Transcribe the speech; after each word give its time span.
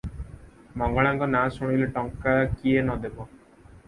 ମଙ୍ଗଳାଙ୍କ 0.81 1.27
ନାଁ 1.33 1.51
ଶୁଣିଲେ 1.57 1.89
ଟଙ୍କା 1.97 2.33
କିଏ 2.55 2.81
ନ 2.89 2.97
ଦେବ? 3.05 3.29